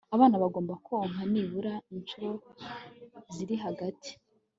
[0.15, 2.31] abana bagomba konka nibura incuro
[3.33, 4.11] ziri hagati